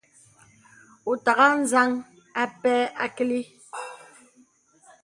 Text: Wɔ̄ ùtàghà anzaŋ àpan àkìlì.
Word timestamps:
Wɔ̄ 1.05 1.15
ùtàghà 1.17 1.45
anzaŋ 1.55 1.89
àpan 2.43 2.79
àkìlì. 3.03 3.41